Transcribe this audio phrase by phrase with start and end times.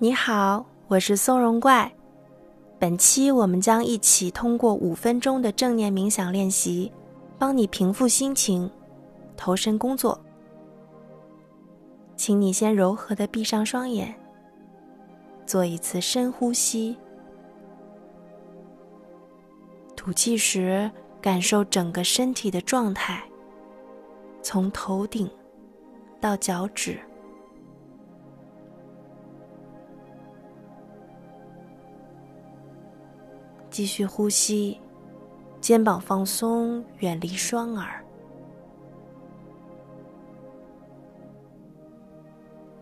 [0.00, 1.92] 你好，我是松茸怪。
[2.78, 6.92] 本期我们将一起通过五分钟的正念冥想练习，
[7.36, 8.70] 帮你平复心情，
[9.36, 10.16] 投身工作。
[12.14, 14.14] 请你先柔和的闭上双眼，
[15.44, 16.96] 做一次深呼吸。
[19.96, 20.88] 吐气时，
[21.20, 23.24] 感受整个身体的状态，
[24.42, 25.28] 从头顶
[26.20, 27.00] 到脚趾。
[33.70, 34.80] 继续呼吸，
[35.60, 38.02] 肩膀放松，远离双耳，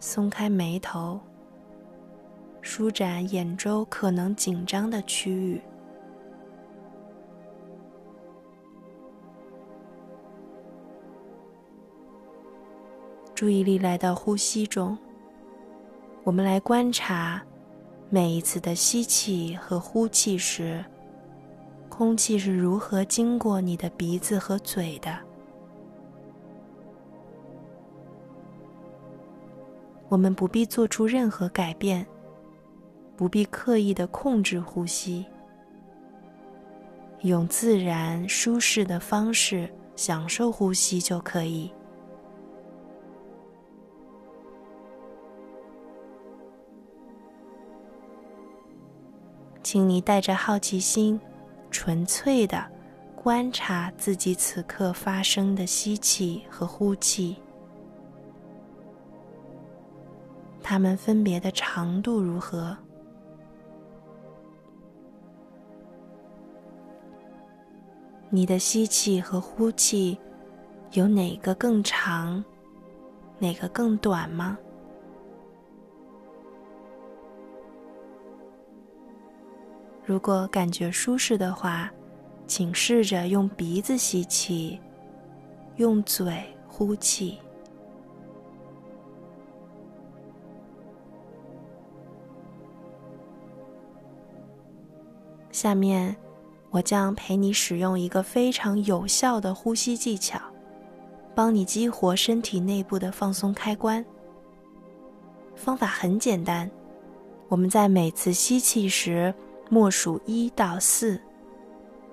[0.00, 1.20] 松开眉头，
[2.60, 5.62] 舒展眼周可能紧张的区域。
[13.34, 14.96] 注意力来到呼吸中，
[16.22, 17.42] 我们来观察。
[18.14, 20.84] 每一次的吸气和呼气时，
[21.88, 25.18] 空气是如何经过你的鼻子和嘴的？
[30.10, 32.06] 我们不必做出任何改变，
[33.16, 35.24] 不必刻意的控制呼吸，
[37.22, 39.66] 用自然舒适的方式
[39.96, 41.72] 享受呼吸就可以。
[49.72, 51.18] 请你带着好奇心，
[51.70, 52.62] 纯粹的
[53.16, 57.38] 观察自己此刻发生的吸气和呼气，
[60.62, 62.76] 它们分别的长度如何？
[68.28, 70.18] 你的吸气和呼气
[70.90, 72.44] 有哪个更长，
[73.38, 74.58] 哪个更短吗？
[80.04, 81.90] 如果感觉舒适的话，
[82.46, 84.78] 请试着用鼻子吸气，
[85.76, 87.38] 用嘴呼气。
[95.52, 96.14] 下面，
[96.70, 100.40] 我将陪你使用一个非常有效的呼吸技巧，
[101.32, 104.04] 帮你激活身体内部的放松开关。
[105.54, 106.68] 方法很简单，
[107.48, 109.32] 我们在每次吸气时。
[109.72, 111.18] 默数一到四，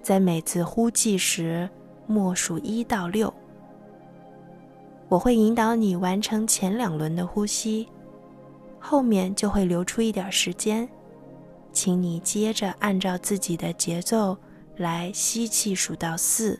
[0.00, 1.68] 在每次呼气时
[2.06, 3.34] 默数一到六。
[5.08, 7.88] 我会引导你完成前两轮的呼吸，
[8.78, 10.88] 后面就会留出一点时间，
[11.72, 14.38] 请你接着按照自己的节奏
[14.76, 16.56] 来吸气数到四，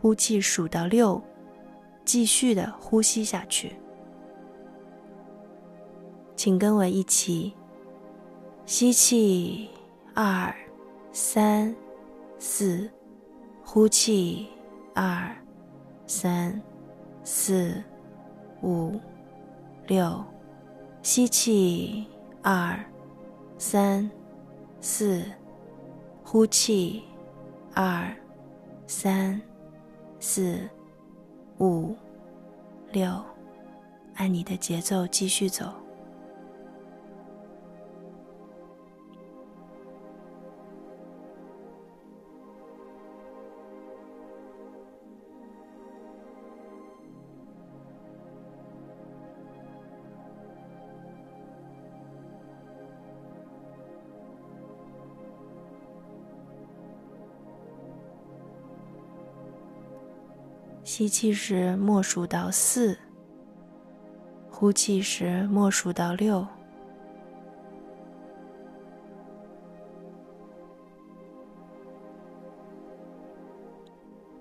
[0.00, 1.20] 呼气数到六，
[2.04, 3.74] 继续的呼吸下去。
[6.36, 7.52] 请跟我一起
[8.66, 9.68] 吸气。
[10.18, 10.50] 二、
[11.12, 11.76] 三、
[12.38, 12.90] 四，
[13.62, 14.46] 呼气；
[14.94, 15.30] 二、
[16.06, 16.58] 三、
[17.22, 17.84] 四、
[18.62, 18.98] 五、
[19.86, 20.24] 六，
[21.02, 22.06] 吸气；
[22.40, 22.82] 二、
[23.58, 24.10] 三、
[24.80, 25.22] 四，
[26.24, 27.02] 呼气；
[27.74, 28.10] 二、
[28.86, 29.38] 三、
[30.18, 30.66] 四、
[31.58, 31.94] 五、
[32.90, 33.22] 六，
[34.14, 35.85] 按你的节奏继续走。
[60.86, 62.96] 吸气时默数到四，
[64.48, 66.46] 呼气时默数到六。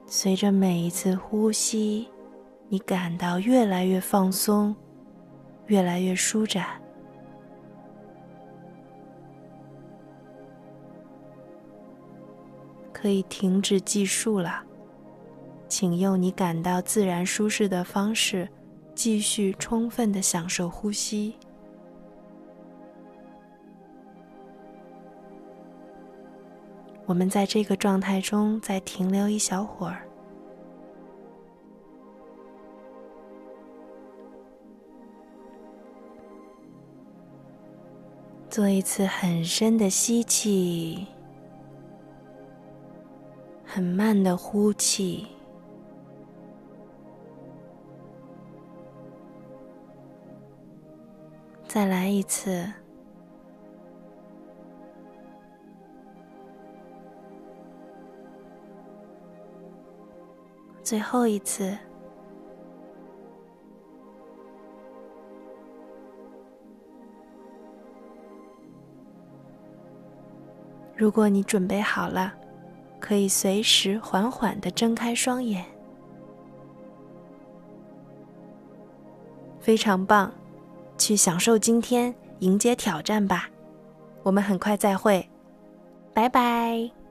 [0.05, 2.07] 随着每一次呼吸，
[2.69, 4.75] 你感到越来越放松，
[5.65, 6.79] 越来越舒展。
[12.93, 14.64] 可以停止计数了。
[15.67, 18.47] 请用你感到自然舒适的方式，
[18.93, 21.35] 继续充分的享受呼吸。
[27.05, 30.07] 我们在这个状态中再停留一小会儿，
[38.49, 41.05] 做一次很深的吸气，
[43.63, 45.27] 很慢的呼气。
[51.75, 52.65] 再来一次。
[60.81, 61.77] 最后一次。
[70.95, 72.33] 如果你准备好了
[73.01, 75.65] 可以随时缓缓的睁开双眼。
[79.59, 80.31] 非常棒。
[80.97, 83.49] 去享受今天，迎接挑战吧。
[84.23, 85.27] 我们很快再会，
[86.13, 87.04] 拜拜。